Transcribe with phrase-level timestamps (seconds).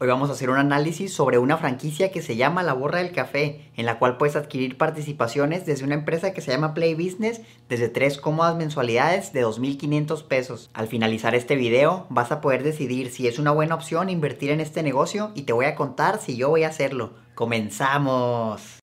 [0.00, 3.10] Hoy vamos a hacer un análisis sobre una franquicia que se llama La Borra del
[3.10, 7.40] Café, en la cual puedes adquirir participaciones desde una empresa que se llama Play Business
[7.68, 10.70] desde tres cómodas mensualidades de 2.500 pesos.
[10.72, 14.60] Al finalizar este video vas a poder decidir si es una buena opción invertir en
[14.60, 17.14] este negocio y te voy a contar si yo voy a hacerlo.
[17.34, 18.78] ¡Comenzamos!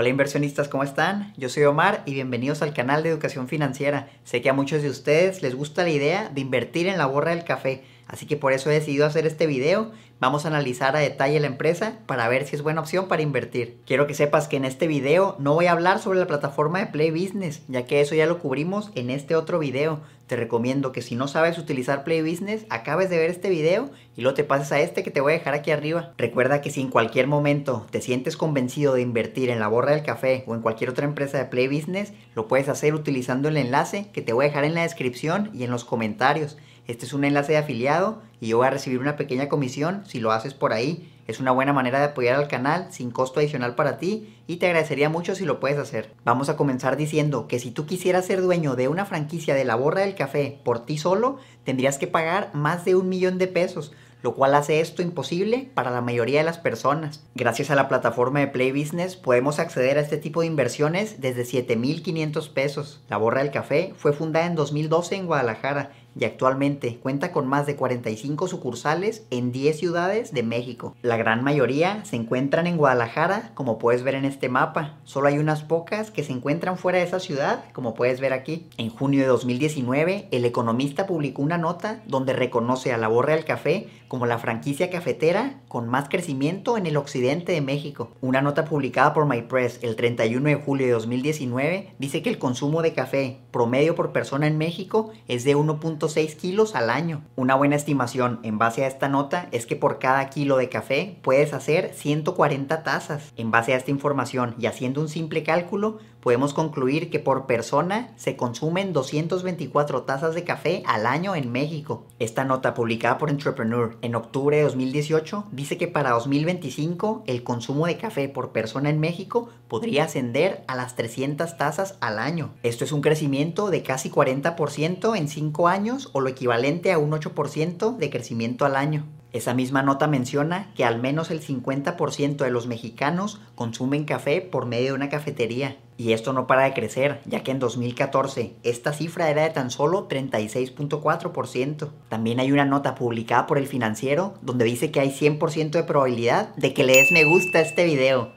[0.00, 1.34] Hola inversionistas, ¿cómo están?
[1.36, 4.08] Yo soy Omar y bienvenidos al canal de Educación Financiera.
[4.22, 7.32] Sé que a muchos de ustedes les gusta la idea de invertir en la borra
[7.32, 9.92] del café, así que por eso he decidido hacer este video.
[10.18, 13.78] Vamos a analizar a detalle la empresa para ver si es buena opción para invertir.
[13.86, 16.86] Quiero que sepas que en este video no voy a hablar sobre la plataforma de
[16.86, 21.00] Play Business, ya que eso ya lo cubrimos en este otro video te recomiendo que
[21.00, 24.70] si no sabes utilizar Play Business, acabes de ver este video y luego te pases
[24.72, 26.12] a este que te voy a dejar aquí arriba.
[26.18, 30.04] Recuerda que si en cualquier momento te sientes convencido de invertir en la borra del
[30.04, 34.10] café o en cualquier otra empresa de Play Business, lo puedes hacer utilizando el enlace
[34.12, 36.58] que te voy a dejar en la descripción y en los comentarios.
[36.88, 40.20] Este es un enlace de afiliado y yo voy a recibir una pequeña comisión si
[40.20, 41.12] lo haces por ahí.
[41.26, 44.68] Es una buena manera de apoyar al canal sin costo adicional para ti y te
[44.68, 46.14] agradecería mucho si lo puedes hacer.
[46.24, 49.74] Vamos a comenzar diciendo que si tú quisieras ser dueño de una franquicia de la
[49.74, 53.92] borra del café por ti solo, tendrías que pagar más de un millón de pesos
[54.22, 57.24] lo cual hace esto imposible para la mayoría de las personas.
[57.34, 61.44] Gracias a la plataforma de Play Business podemos acceder a este tipo de inversiones desde
[61.44, 63.00] 7.500 pesos.
[63.08, 67.66] La Borra del Café fue fundada en 2012 en Guadalajara y actualmente cuenta con más
[67.66, 70.94] de 45 sucursales en 10 ciudades de México.
[71.02, 74.96] La gran mayoría se encuentran en Guadalajara, como puedes ver en este mapa.
[75.04, 78.66] Solo hay unas pocas que se encuentran fuera de esa ciudad, como puedes ver aquí.
[78.76, 83.44] En junio de 2019, El Economista publicó una nota donde reconoce a la Borra del
[83.44, 88.10] Café como la franquicia cafetera con más crecimiento en el occidente de México.
[88.22, 92.82] Una nota publicada por MyPress el 31 de julio de 2019 dice que el consumo
[92.82, 97.22] de café promedio por persona en México es de 1.5 6 kilos al año.
[97.36, 101.18] Una buena estimación en base a esta nota es que por cada kilo de café
[101.22, 103.32] puedes hacer 140 tazas.
[103.36, 108.12] En base a esta información y haciendo un simple cálculo, podemos concluir que por persona
[108.16, 112.06] se consumen 224 tazas de café al año en México.
[112.18, 117.86] Esta nota publicada por Entrepreneur en octubre de 2018 dice que para 2025 el consumo
[117.86, 122.50] de café por persona en México podría ascender a las 300 tazas al año.
[122.62, 127.10] Esto es un crecimiento de casi 40% en 5 años o lo equivalente a un
[127.10, 129.06] 8% de crecimiento al año.
[129.32, 134.64] Esa misma nota menciona que al menos el 50% de los mexicanos consumen café por
[134.64, 135.76] medio de una cafetería.
[135.98, 139.70] Y esto no para de crecer, ya que en 2014 esta cifra era de tan
[139.70, 141.90] solo 36.4%.
[142.08, 146.54] También hay una nota publicada por el financiero donde dice que hay 100% de probabilidad
[146.56, 148.32] de que le des me gusta a este video.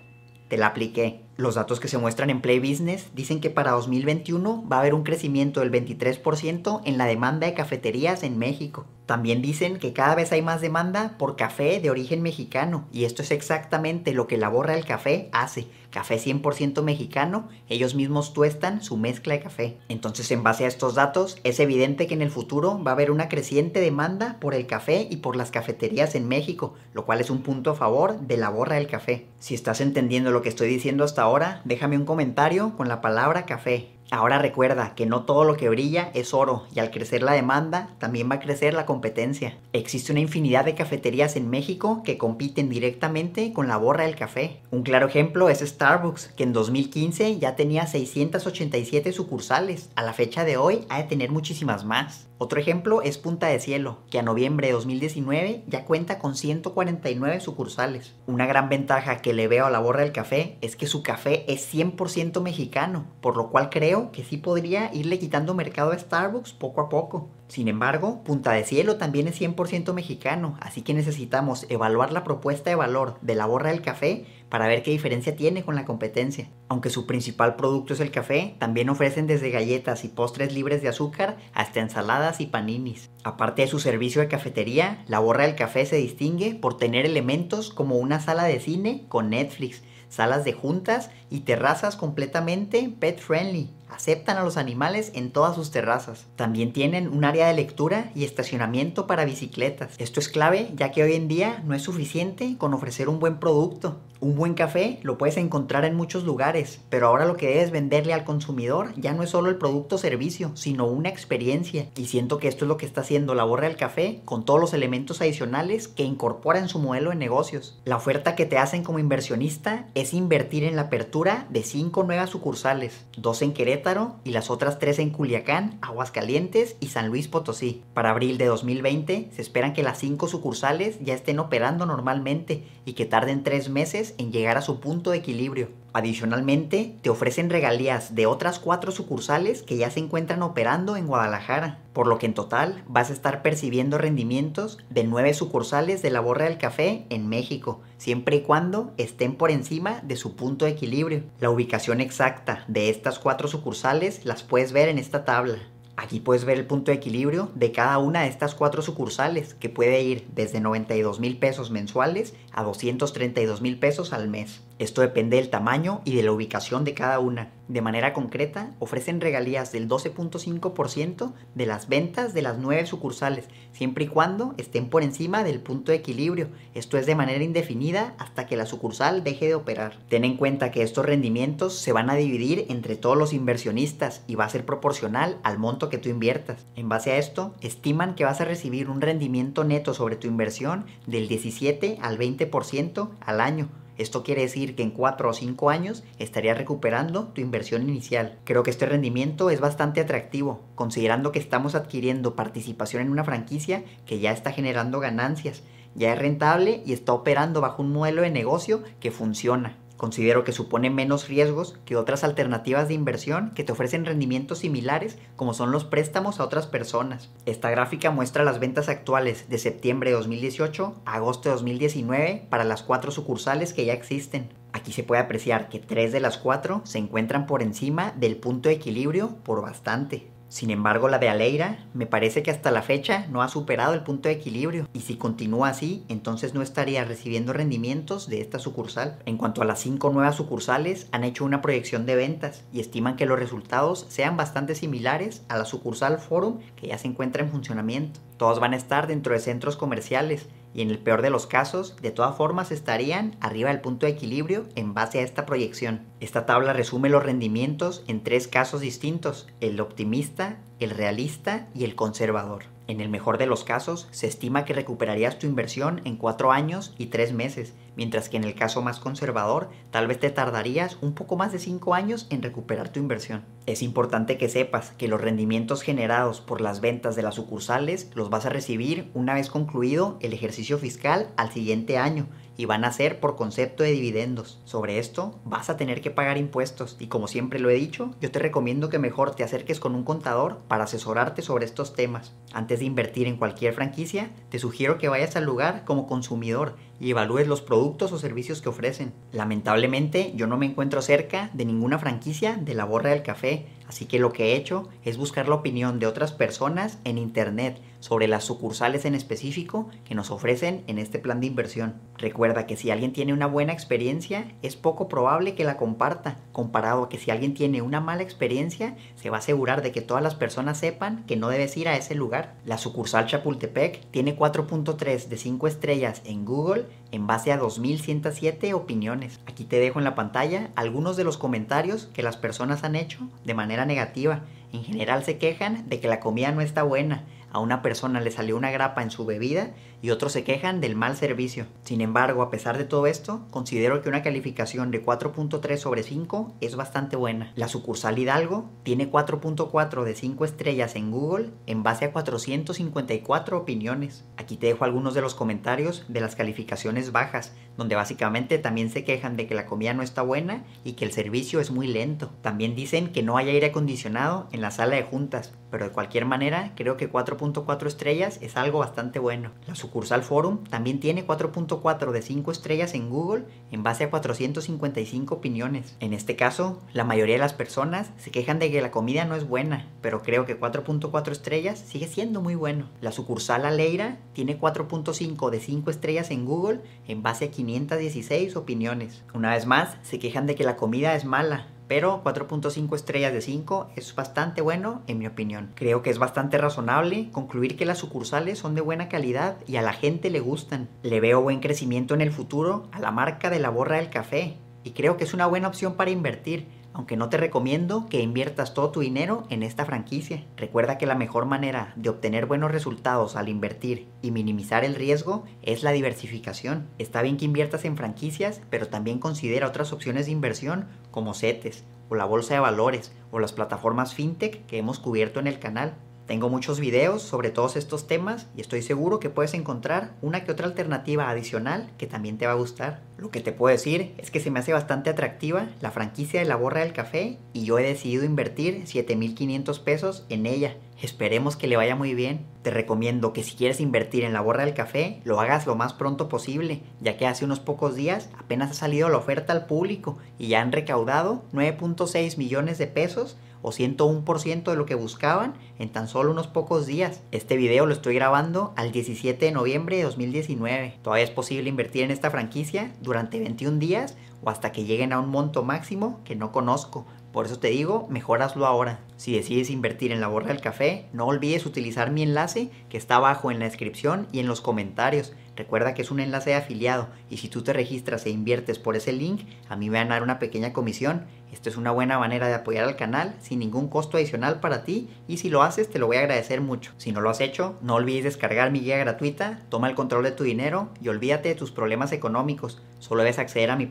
[0.50, 1.22] Te la apliqué.
[1.42, 4.94] Los datos que se muestran en Play Business dicen que para 2021 va a haber
[4.94, 8.86] un crecimiento del 23% en la demanda de cafeterías en México.
[9.12, 13.22] También dicen que cada vez hay más demanda por café de origen mexicano y esto
[13.22, 15.68] es exactamente lo que la borra del café hace.
[15.90, 19.78] Café 100% mexicano, ellos mismos tuestan su mezcla de café.
[19.90, 23.12] Entonces en base a estos datos es evidente que en el futuro va a haber
[23.12, 27.30] una creciente demanda por el café y por las cafeterías en México, lo cual es
[27.30, 29.28] un punto a favor de la borra del café.
[29.40, 33.46] Si estás entendiendo lo que estoy diciendo hasta ahora, déjame un comentario con la palabra
[33.46, 33.90] café.
[34.12, 37.92] Ahora recuerda que no todo lo que brilla es oro y al crecer la demanda
[37.98, 39.58] también va a crecer la competencia.
[39.72, 44.60] Existe una infinidad de cafeterías en México que compiten directamente con la borra del café.
[44.70, 49.90] Un claro ejemplo es Starbucks, que en 2015 ya tenía 687 sucursales.
[49.96, 52.28] A la fecha de hoy ha de tener muchísimas más.
[52.44, 57.40] Otro ejemplo es Punta de Cielo, que a noviembre de 2019 ya cuenta con 149
[57.40, 58.16] sucursales.
[58.26, 61.46] Una gran ventaja que le veo a la borra del café es que su café
[61.54, 66.54] es 100% mexicano, por lo cual creo que sí podría irle quitando mercado a Starbucks
[66.54, 67.30] poco a poco.
[67.52, 72.70] Sin embargo, Punta de Cielo también es 100% mexicano, así que necesitamos evaluar la propuesta
[72.70, 76.48] de valor de la borra del café para ver qué diferencia tiene con la competencia.
[76.70, 80.88] Aunque su principal producto es el café, también ofrecen desde galletas y postres libres de
[80.88, 83.10] azúcar hasta ensaladas y paninis.
[83.26, 87.70] Aparte de su servicio de cafetería, la borra del café se distingue por tener elementos
[87.70, 93.72] como una sala de cine con Netflix, salas de juntas y terrazas completamente pet friendly
[93.92, 96.26] aceptan a los animales en todas sus terrazas.
[96.36, 99.94] También tienen un área de lectura y estacionamiento para bicicletas.
[99.98, 103.40] Esto es clave ya que hoy en día no es suficiente con ofrecer un buen
[103.40, 104.00] producto.
[104.22, 108.14] Un buen café lo puedes encontrar en muchos lugares, pero ahora lo que debes venderle
[108.14, 111.88] al consumidor ya no es solo el producto o servicio, sino una experiencia.
[111.98, 114.60] Y siento que esto es lo que está haciendo la borra del café con todos
[114.60, 117.82] los elementos adicionales que incorpora en su modelo de negocios.
[117.84, 122.30] La oferta que te hacen como inversionista es invertir en la apertura de 5 nuevas
[122.30, 123.81] sucursales, dos en Querétaro,
[124.24, 127.84] Y las otras tres en Culiacán, Aguascalientes y San Luis Potosí.
[127.94, 132.94] Para abril de 2020 se esperan que las cinco sucursales ya estén operando normalmente y
[132.94, 135.70] que tarden tres meses en llegar a su punto de equilibrio.
[135.94, 141.80] Adicionalmente, te ofrecen regalías de otras cuatro sucursales que ya se encuentran operando en Guadalajara,
[141.92, 146.22] por lo que en total vas a estar percibiendo rendimientos de nueve sucursales de la
[146.22, 150.72] Borra del Café en México, siempre y cuando estén por encima de su punto de
[150.72, 151.24] equilibrio.
[151.42, 155.58] La ubicación exacta de estas cuatro sucursales las puedes ver en esta tabla.
[155.98, 159.70] Aquí puedes ver el punto de equilibrio de cada una de estas cuatro sucursales, que
[159.70, 164.62] puede ir desde 92 mil pesos mensuales a 232 mil pesos al mes.
[164.82, 167.52] Esto depende del tamaño y de la ubicación de cada una.
[167.68, 174.06] De manera concreta, ofrecen regalías del 12.5% de las ventas de las nueve sucursales, siempre
[174.06, 176.48] y cuando estén por encima del punto de equilibrio.
[176.74, 180.00] Esto es de manera indefinida hasta que la sucursal deje de operar.
[180.10, 184.34] Ten en cuenta que estos rendimientos se van a dividir entre todos los inversionistas y
[184.34, 186.66] va a ser proporcional al monto que tú inviertas.
[186.76, 190.88] En base a esto, estiman que vas a recibir un rendimiento neto sobre tu inversión
[191.06, 193.70] del 17 al 20% al año
[194.02, 198.40] esto quiere decir que en 4 o 5 años estarías recuperando tu inversión inicial.
[198.44, 203.84] Creo que este rendimiento es bastante atractivo, considerando que estamos adquiriendo participación en una franquicia
[204.06, 205.64] que ya está generando ganancias,
[205.96, 209.78] ya es rentable y está operando bajo un modelo de negocio que funciona.
[210.02, 215.20] Considero que supone menos riesgos que otras alternativas de inversión que te ofrecen rendimientos similares
[215.36, 217.30] como son los préstamos a otras personas.
[217.46, 222.64] Esta gráfica muestra las ventas actuales de septiembre de 2018 a agosto de 2019 para
[222.64, 224.52] las cuatro sucursales que ya existen.
[224.74, 228.70] Aquí se puede apreciar que tres de las cuatro se encuentran por encima del punto
[228.70, 230.31] de equilibrio por bastante.
[230.52, 234.04] Sin embargo, la de Aleira me parece que hasta la fecha no ha superado el
[234.04, 239.18] punto de equilibrio y si continúa así, entonces no estaría recibiendo rendimientos de esta sucursal.
[239.26, 243.16] En cuanto a las cinco nuevas sucursales, han hecho una proyección de ventas y estiman
[243.16, 247.50] que los resultados sean bastante similares a la sucursal Forum que ya se encuentra en
[247.50, 248.20] funcionamiento.
[248.36, 251.96] Todos van a estar dentro de centros comerciales y en el peor de los casos,
[252.02, 256.02] de todas formas estarían arriba del punto de equilibrio en base a esta proyección.
[256.20, 261.96] Esta tabla resume los rendimientos en tres casos distintos, el optimista, el realista y el
[261.96, 262.64] conservador.
[262.92, 266.94] En el mejor de los casos, se estima que recuperarías tu inversión en 4 años
[266.98, 271.14] y 3 meses, mientras que en el caso más conservador, tal vez te tardarías un
[271.14, 273.46] poco más de 5 años en recuperar tu inversión.
[273.66, 278.30] Es importante que sepas que los rendimientos generados por las ventas de las sucursales los
[278.30, 282.28] vas a recibir una vez concluido el ejercicio fiscal al siguiente año
[282.58, 284.60] y van a ser por concepto de dividendos.
[284.66, 288.32] Sobre esto vas a tener que pagar impuestos y como siempre lo he dicho, yo
[288.32, 292.34] te recomiendo que mejor te acerques con un contador para asesorarte sobre estos temas.
[292.54, 297.10] Antes de invertir en cualquier franquicia, te sugiero que vayas al lugar como consumidor y
[297.10, 299.12] evalúes los productos o servicios que ofrecen.
[299.32, 304.06] Lamentablemente yo no me encuentro cerca de ninguna franquicia de la borra del café, así
[304.06, 308.28] que lo que he hecho es buscar la opinión de otras personas en internet sobre
[308.28, 311.96] las sucursales en específico que nos ofrecen en este plan de inversión.
[312.18, 317.04] Recuerda que si alguien tiene una buena experiencia, es poco probable que la comparta, comparado
[317.04, 320.24] a que si alguien tiene una mala experiencia, se va a asegurar de que todas
[320.24, 322.56] las personas sepan que no debes ir a ese lugar.
[322.66, 329.40] La sucursal Chapultepec tiene 4.3 de 5 estrellas en Google en base a 2107 opiniones.
[329.46, 333.20] Aquí te dejo en la pantalla algunos de los comentarios que las personas han hecho
[333.46, 334.42] de manera negativa.
[334.72, 338.32] En general se quejan de que la comida no está buena, a una persona le
[338.32, 339.72] salió una grapa en su bebida
[340.02, 341.66] y otros se quejan del mal servicio.
[341.84, 346.54] Sin embargo, a pesar de todo esto, considero que una calificación de 4.3 sobre 5
[346.62, 347.52] es bastante buena.
[347.56, 354.26] La sucursal Hidalgo tiene 4.4 de 5 estrellas en Google en base a 454 opiniones.
[354.38, 359.04] Aquí te dejo algunos de los comentarios de las calificaciones bajas, donde básicamente también se
[359.04, 362.32] quejan de que la comida no está buena y que el servicio es muy lento.
[362.42, 366.26] También dicen que no hay aire acondicionado en la sala de juntas, pero de cualquier
[366.26, 369.52] manera creo que 4.4 estrellas es algo bastante bueno.
[369.92, 375.98] Sucursal Forum también tiene 4.4 de 5 estrellas en Google en base a 455 opiniones.
[376.00, 379.36] En este caso, la mayoría de las personas se quejan de que la comida no
[379.36, 382.88] es buena, pero creo que 4.4 estrellas sigue siendo muy bueno.
[383.02, 386.80] La sucursal Aleira tiene 4.5 de 5 estrellas en Google
[387.10, 389.26] en base a 516 opiniones.
[389.34, 393.42] Una vez más, se quejan de que la comida es mala, pero 4.5 estrellas de
[393.42, 395.74] 5 es bastante bueno en mi opinión.
[395.76, 399.82] Creo que es bastante razonable concluir que las sucursales son de buena calidad y a
[399.82, 400.88] la gente le gustan.
[401.04, 404.56] Le veo buen crecimiento en el futuro a la marca de la borra del café
[404.86, 408.74] y creo que es una buena opción para invertir aunque no te recomiendo que inviertas
[408.74, 410.44] todo tu dinero en esta franquicia.
[410.58, 415.46] Recuerda que la mejor manera de obtener buenos resultados al invertir y minimizar el riesgo
[415.62, 416.88] es la diversificación.
[416.98, 421.84] Está bien que inviertas en franquicias, pero también considera otras opciones de inversión como CETES
[422.10, 425.96] o la bolsa de valores o las plataformas fintech que hemos cubierto en el canal.
[426.28, 430.52] Tengo muchos videos sobre todos estos temas y estoy seguro que puedes encontrar una que
[430.52, 433.02] otra alternativa adicional que también te va a gustar.
[433.18, 436.46] Lo que te puedo decir es que se me hace bastante atractiva la franquicia de
[436.46, 440.78] la borra del café y yo he decidido invertir 7.500 pesos en ella.
[441.02, 442.46] Esperemos que le vaya muy bien.
[442.62, 445.94] Te recomiendo que si quieres invertir en la borra del café, lo hagas lo más
[445.94, 450.20] pronto posible, ya que hace unos pocos días apenas ha salido la oferta al público
[450.38, 455.90] y ya han recaudado 9.6 millones de pesos o 101% de lo que buscaban en
[455.90, 457.22] tan solo unos pocos días.
[457.32, 460.96] Este video lo estoy grabando al 17 de noviembre de 2019.
[461.02, 465.20] Todavía es posible invertir en esta franquicia durante 21 días o hasta que lleguen a
[465.20, 467.06] un monto máximo que no conozco.
[467.32, 469.00] Por eso te digo, mejor hazlo ahora.
[469.16, 473.16] Si decides invertir en la borra del café, no olvides utilizar mi enlace que está
[473.16, 475.34] abajo en la descripción y en los comentarios.
[475.56, 478.96] Recuerda que es un enlace de afiliado y si tú te registras e inviertes por
[478.96, 481.26] ese link, a mí me van a dar una pequeña comisión.
[481.54, 485.10] Esto es una buena manera de apoyar al canal sin ningún costo adicional para ti
[485.28, 486.94] y si lo haces te lo voy a agradecer mucho.
[486.98, 490.32] Si no lo has hecho, no olvides descargar mi guía gratuita, toma el control de
[490.32, 492.82] tu dinero y olvídate de tus problemas económicos.
[493.00, 493.86] Solo debes acceder a mi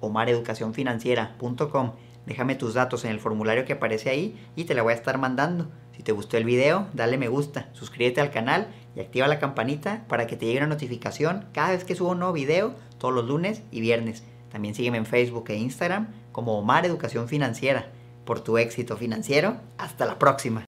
[0.00, 1.92] omareducacionfinanciera.com
[2.26, 5.16] Déjame tus datos en el formulario que aparece ahí y te la voy a estar
[5.16, 5.70] mandando.
[5.96, 10.04] Si te gustó el video, dale me gusta, suscríbete al canal y activa la campanita
[10.08, 13.24] para que te llegue una notificación cada vez que subo un nuevo video todos los
[13.24, 14.24] lunes y viernes.
[14.50, 17.86] También sígueme en Facebook e Instagram como Omar Educación Financiera.
[18.24, 20.64] Por tu éxito financiero, hasta la próxima.